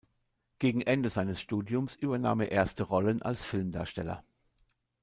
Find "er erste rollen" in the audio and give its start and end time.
2.41-3.21